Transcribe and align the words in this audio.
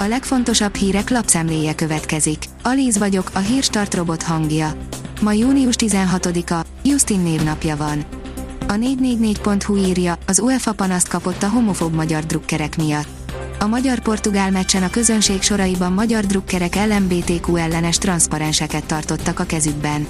A 0.00 0.06
legfontosabb 0.08 0.74
hírek 0.74 1.10
lapszemléje 1.10 1.74
következik. 1.74 2.44
Alíz 2.62 2.98
vagyok, 2.98 3.30
a 3.32 3.38
hírstart 3.38 3.94
robot 3.94 4.22
hangja. 4.22 4.72
Ma 5.20 5.32
június 5.32 5.74
16-a, 5.78 6.66
Justin 6.82 7.20
névnapja 7.20 7.76
van. 7.76 8.04
A 8.68 8.72
444.hu 8.72 9.76
írja, 9.76 10.18
az 10.26 10.40
UEFA 10.40 10.72
panaszt 10.72 11.08
kapott 11.08 11.42
a 11.42 11.48
homofób 11.48 11.94
magyar 11.94 12.24
drukkerek 12.24 12.76
miatt. 12.76 13.08
A 13.58 13.66
magyar-portugál 13.66 14.50
meccsen 14.50 14.82
a 14.82 14.90
közönség 14.90 15.42
soraiban 15.42 15.92
magyar 15.92 16.24
drukkerek 16.24 16.74
LMBTQ 16.74 17.56
ellenes 17.56 17.98
transzparenseket 17.98 18.84
tartottak 18.84 19.38
a 19.38 19.44
kezükben. 19.44 20.06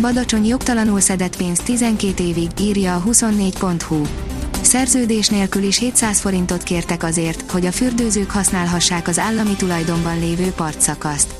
Badacsony 0.00 0.46
jogtalanul 0.46 1.00
szedett 1.00 1.36
pénzt 1.36 1.64
12 1.64 2.22
évig, 2.22 2.50
írja 2.60 2.94
a 2.94 3.02
24.hu. 3.06 4.02
Szerződés 4.66 5.28
nélkül 5.28 5.62
is 5.62 5.78
700 5.78 6.20
forintot 6.20 6.62
kértek 6.62 7.02
azért, 7.02 7.50
hogy 7.50 7.66
a 7.66 7.72
fürdőzők 7.72 8.30
használhassák 8.30 9.08
az 9.08 9.18
állami 9.18 9.56
tulajdonban 9.56 10.18
lévő 10.18 10.50
partszakaszt. 10.50 11.34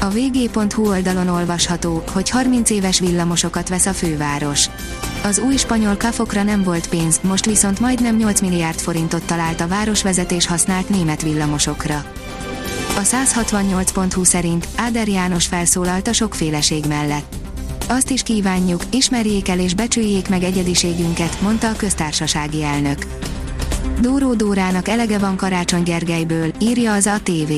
A 0.00 0.08
vg.hu 0.08 0.88
oldalon 0.88 1.28
olvasható, 1.28 2.02
hogy 2.12 2.30
30 2.30 2.70
éves 2.70 3.00
villamosokat 3.00 3.68
vesz 3.68 3.86
a 3.86 3.92
főváros. 3.92 4.66
Az 5.24 5.38
új 5.38 5.56
spanyol 5.56 5.96
kafokra 5.96 6.42
nem 6.42 6.62
volt 6.62 6.88
pénz, 6.88 7.20
most 7.22 7.46
viszont 7.46 7.80
majdnem 7.80 8.16
8 8.16 8.40
milliárd 8.40 8.78
forintot 8.78 9.26
talált 9.26 9.60
a 9.60 9.68
városvezetés 9.68 10.46
használt 10.46 10.88
német 10.88 11.22
villamosokra. 11.22 12.04
A 12.96 13.00
168.hu 13.00 14.24
szerint 14.24 14.68
Áder 14.76 15.08
János 15.08 15.46
felszólalt 15.46 16.08
a 16.08 16.12
sokféleség 16.12 16.84
mellett. 16.84 17.34
Azt 17.88 18.10
is 18.10 18.22
kívánjuk, 18.22 18.82
ismerjék 18.90 19.48
el 19.48 19.58
és 19.58 19.74
becsüljék 19.74 20.28
meg 20.28 20.42
egyediségünket, 20.42 21.40
mondta 21.40 21.68
a 21.68 21.76
köztársasági 21.76 22.62
elnök. 22.62 23.06
Dóró 24.00 24.34
Dórának 24.34 24.88
elege 24.88 25.18
van 25.18 25.36
Karácsony 25.36 25.82
Gergelyből, 25.82 26.52
írja 26.60 26.92
az 26.92 27.06
ATV. 27.06 27.52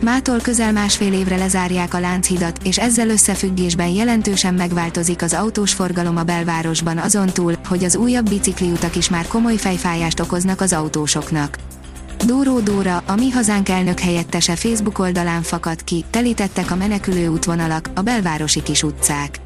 Mától 0.00 0.38
közel 0.38 0.72
másfél 0.72 1.12
évre 1.12 1.36
lezárják 1.36 1.94
a 1.94 2.00
Lánchidat, 2.00 2.58
és 2.64 2.78
ezzel 2.78 3.08
összefüggésben 3.08 3.88
jelentősen 3.88 4.54
megváltozik 4.54 5.22
az 5.22 5.32
autós 5.32 5.72
forgalom 5.72 6.16
a 6.16 6.22
belvárosban 6.22 6.98
azon 6.98 7.26
túl, 7.26 7.54
hogy 7.68 7.84
az 7.84 7.96
újabb 7.96 8.28
bicikliutak 8.28 8.96
is 8.96 9.08
már 9.08 9.26
komoly 9.26 9.56
fejfájást 9.56 10.20
okoznak 10.20 10.60
az 10.60 10.72
autósoknak. 10.72 11.58
Dóró 12.26 12.60
Dóra, 12.60 13.02
a 13.06 13.14
Mi 13.14 13.30
Hazánk 13.30 13.68
elnök 13.68 14.00
helyettese 14.00 14.56
Facebook 14.56 14.98
oldalán 14.98 15.42
fakadt 15.42 15.84
ki, 15.84 16.04
telítettek 16.10 16.70
a 16.70 16.76
menekülő 16.76 17.28
útvonalak, 17.28 17.90
a 17.94 18.00
belvárosi 18.00 18.62
kis 18.62 18.82
utcák. 18.82 19.40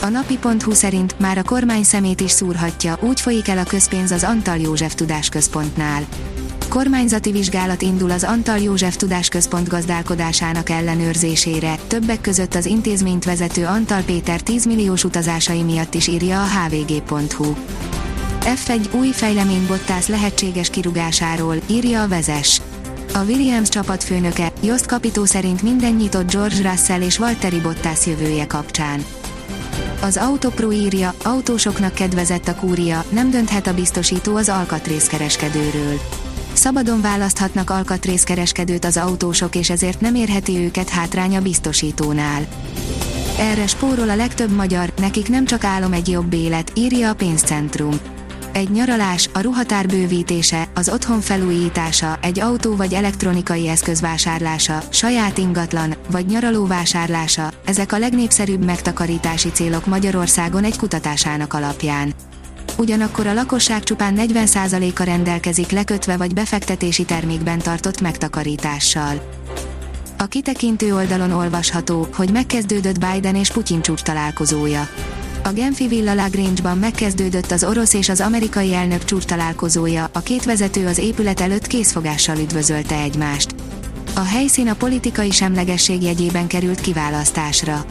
A 0.00 0.08
napi.hu 0.08 0.72
szerint 0.72 1.18
már 1.18 1.38
a 1.38 1.42
kormány 1.42 1.82
szemét 1.82 2.20
is 2.20 2.30
szúrhatja, 2.30 2.98
úgy 3.00 3.20
folyik 3.20 3.48
el 3.48 3.58
a 3.58 3.62
közpénz 3.62 4.10
az 4.10 4.24
Antal 4.24 4.56
József 4.56 4.94
Tudásközpontnál. 4.94 6.06
Kormányzati 6.68 7.30
vizsgálat 7.30 7.82
indul 7.82 8.10
az 8.10 8.24
Antal 8.24 8.58
József 8.58 8.96
Tudásközpont 8.96 9.68
gazdálkodásának 9.68 10.70
ellenőrzésére, 10.70 11.78
többek 11.86 12.20
között 12.20 12.54
az 12.54 12.66
intézményt 12.66 13.24
vezető 13.24 13.66
Antal 13.66 14.02
Péter 14.02 14.40
10 14.40 14.66
milliós 14.66 15.04
utazásai 15.04 15.62
miatt 15.62 15.94
is 15.94 16.06
írja 16.06 16.42
a 16.42 16.46
hvg.hu. 16.46 17.54
F1 18.40 18.94
új 18.98 19.08
fejlemény 19.08 19.66
Bottász 19.66 20.08
lehetséges 20.08 20.70
kirugásáról, 20.70 21.56
írja 21.66 22.02
a 22.02 22.08
vezes. 22.08 22.60
A 23.14 23.18
Williams 23.18 23.68
csapatfőnöke, 23.68 24.52
Jost 24.62 24.84
Capito 24.84 25.26
szerint 25.26 25.62
minden 25.62 25.92
nyitott 25.92 26.30
George 26.30 26.70
Russell 26.70 27.00
és 27.00 27.18
Valtteri 27.18 27.60
Bottas 27.60 28.06
jövője 28.06 28.46
kapcsán. 28.46 29.04
Az 30.00 30.16
Autopro 30.16 30.72
írja, 30.72 31.14
autósoknak 31.24 31.94
kedvezett 31.94 32.48
a 32.48 32.54
kúria, 32.54 33.04
nem 33.08 33.30
dönthet 33.30 33.66
a 33.66 33.74
biztosító 33.74 34.36
az 34.36 34.48
alkatrészkereskedőről. 34.48 36.00
Szabadon 36.52 37.00
választhatnak 37.00 37.70
alkatrészkereskedőt 37.70 38.84
az 38.84 38.96
autósok 38.96 39.54
és 39.54 39.70
ezért 39.70 40.00
nem 40.00 40.14
érheti 40.14 40.56
őket 40.56 40.88
hátrány 40.88 41.36
a 41.36 41.40
biztosítónál. 41.40 42.46
Erre 43.38 43.66
spórol 43.66 44.08
a 44.08 44.16
legtöbb 44.16 44.50
magyar, 44.50 44.92
nekik 45.00 45.28
nem 45.28 45.44
csak 45.44 45.64
álom 45.64 45.92
egy 45.92 46.08
jobb 46.08 46.32
élet, 46.32 46.72
írja 46.74 47.10
a 47.10 47.14
pénzcentrum 47.14 48.00
egy 48.58 48.70
nyaralás, 48.70 49.28
a 49.32 49.40
ruhatár 49.40 49.86
bővítése, 49.86 50.68
az 50.74 50.88
otthon 50.88 51.20
felújítása, 51.20 52.18
egy 52.22 52.40
autó 52.40 52.76
vagy 52.76 52.92
elektronikai 52.92 53.68
eszköz 53.68 54.00
vásárlása, 54.00 54.82
saját 54.90 55.38
ingatlan, 55.38 55.94
vagy 56.10 56.26
nyaraló 56.26 56.66
vásárlása, 56.66 57.50
ezek 57.64 57.92
a 57.92 57.98
legnépszerűbb 57.98 58.64
megtakarítási 58.64 59.50
célok 59.50 59.86
Magyarországon 59.86 60.64
egy 60.64 60.78
kutatásának 60.78 61.52
alapján. 61.52 62.12
Ugyanakkor 62.76 63.26
a 63.26 63.32
lakosság 63.32 63.82
csupán 63.82 64.14
40%-a 64.18 65.02
rendelkezik 65.02 65.70
lekötve 65.70 66.16
vagy 66.16 66.34
befektetési 66.34 67.04
termékben 67.04 67.58
tartott 67.58 68.00
megtakarítással. 68.00 69.20
A 70.18 70.26
kitekintő 70.26 70.94
oldalon 70.94 71.32
olvasható, 71.32 72.08
hogy 72.14 72.30
megkezdődött 72.30 72.98
Biden 72.98 73.34
és 73.34 73.50
Putyin 73.50 73.82
csúcs 73.82 74.02
találkozója 74.02 74.88
a 75.48 75.52
Genfi 75.52 75.88
Villa 75.88 76.14
Lagrange-ban 76.14 76.78
megkezdődött 76.78 77.50
az 77.50 77.64
orosz 77.64 77.94
és 77.94 78.08
az 78.08 78.20
amerikai 78.20 78.74
elnök 78.74 79.04
csúcs 79.04 79.24
találkozója, 79.24 80.10
a 80.12 80.20
két 80.20 80.44
vezető 80.44 80.86
az 80.86 80.98
épület 80.98 81.40
előtt 81.40 81.66
készfogással 81.66 82.36
üdvözölte 82.36 83.00
egymást. 83.00 83.54
A 84.14 84.20
helyszín 84.20 84.68
a 84.68 84.74
politikai 84.74 85.30
semlegesség 85.30 86.02
jegyében 86.02 86.46
került 86.46 86.80
kiválasztásra. 86.80 87.84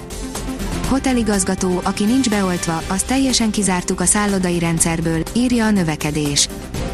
Hoteligazgató, 0.88 1.82
aki 1.84 2.04
nincs 2.04 2.30
beoltva, 2.30 2.82
azt 2.88 3.06
teljesen 3.06 3.52
kizártuk 3.52 4.00
a 4.00 4.06
szállodai 4.06 4.60
rendszerből, 4.60 5.24
írja 5.34 5.66
a 5.66 5.72
növekedés. 5.72 6.48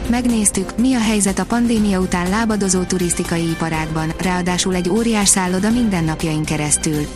Megnéztük, 0.10 0.78
mi 0.78 0.94
a 0.94 1.02
helyzet 1.02 1.40
a 1.40 1.46
pandémia 1.46 2.00
után 2.00 2.30
lábadozó 2.30 2.82
turisztikai 2.84 3.50
iparágban, 3.50 4.14
ráadásul 4.20 4.76
egy 4.76 4.90
óriás 4.90 5.28
szálloda 5.28 5.70
mindennapjain 5.70 6.44
keresztül. 6.44 7.08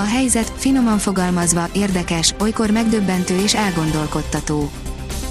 A 0.00 0.04
helyzet, 0.04 0.52
finoman 0.56 0.98
fogalmazva, 0.98 1.68
érdekes, 1.72 2.34
olykor 2.38 2.70
megdöbbentő 2.70 3.36
és 3.42 3.54
elgondolkodtató. 3.54 4.70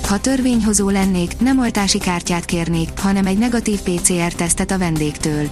Ha 0.08 0.20
törvényhozó 0.20 0.90
lennék, 0.90 1.40
nem 1.40 1.60
oltási 1.60 1.98
kártyát 1.98 2.46
kérnék, 2.46 2.90
hanem 3.00 3.26
egy 3.26 3.38
negatív 3.38 3.80
PCR-tesztet 3.82 4.72
a 4.72 4.78
vendégtől. 4.78 5.50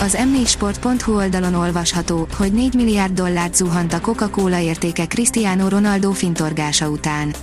Az 0.00 0.18
m4sport.hu 0.20 1.14
oldalon 1.14 1.54
olvasható, 1.54 2.26
hogy 2.36 2.52
4 2.52 2.74
milliárd 2.74 3.12
dollárt 3.12 3.54
zuhant 3.54 3.92
a 3.92 4.00
Coca-Cola 4.00 4.58
értéke 4.58 5.06
Cristiano 5.06 5.68
Ronaldo 5.68 6.12
fintorgása 6.12 6.88
után. 6.88 7.34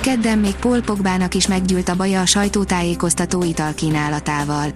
Kedden 0.00 0.38
még 0.38 0.54
Paul 0.54 0.80
Pogbának 0.80 1.34
is 1.34 1.46
meggyűlt 1.46 1.88
a 1.88 1.96
baja 1.96 2.20
a 2.20 2.26
sajtótájékoztató 2.26 3.42
italkínálatával. 3.42 4.72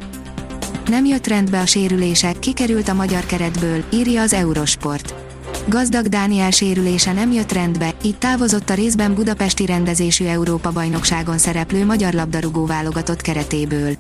Nem 0.87 1.05
jött 1.05 1.27
rendbe 1.27 1.61
a 1.61 1.67
sérülések, 1.67 2.39
kikerült 2.39 2.89
a 2.89 2.95
magyar 2.95 3.27
keretből, 3.27 3.85
írja 3.93 4.23
az 4.23 4.33
Eurosport. 4.33 5.29
Gazdag 5.67 6.07
Dániel 6.07 6.51
sérülése 6.51 7.13
nem 7.13 7.33
jött 7.33 7.53
rendbe, 7.53 7.95
így 8.03 8.19
távozott 8.19 8.71
a 8.71 8.75
részben 8.75 9.15
budapesti 9.15 9.67
rendezésű 9.67 10.25
Európa-bajnokságon 10.25 11.39
szereplő 11.39 11.85
magyar 11.85 12.13
labdarúgó 12.13 12.67
válogatott 12.67 13.21
keretéből. 13.21 13.97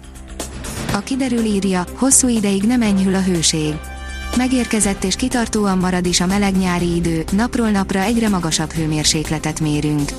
A 0.93 0.99
kiderül 0.99 1.45
írja, 1.45 1.85
hosszú 1.95 2.29
ideig 2.29 2.63
nem 2.63 2.83
enyhül 2.83 3.15
a 3.15 3.23
hőség. 3.23 3.75
Megérkezett 4.37 5.05
és 5.05 5.17
kitartóan 5.17 5.79
marad 5.79 6.07
is 6.07 6.21
a 6.21 6.27
meleg 6.27 6.57
nyári 6.57 6.97
idő, 6.97 7.25
napról 7.33 7.71
napra 7.71 8.01
egyre 8.01 8.29
magasabb 8.29 8.73
hőmérsékletet 8.73 9.61
mérünk. 9.61 10.11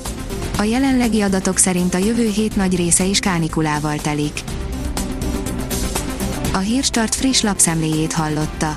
A 0.58 0.62
jelenlegi 0.62 1.20
adatok 1.20 1.58
szerint 1.58 1.94
a 1.94 1.98
jövő 1.98 2.28
hét 2.28 2.56
nagy 2.56 2.76
része 2.76 3.04
is 3.04 3.18
kánikulával 3.18 3.96
telik. 3.96 4.40
A 6.52 6.58
Hírstart 6.58 7.14
friss 7.14 7.40
lapszemléjét 7.40 8.12
hallotta. 8.12 8.76